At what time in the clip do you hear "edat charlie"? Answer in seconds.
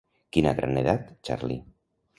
0.83-1.63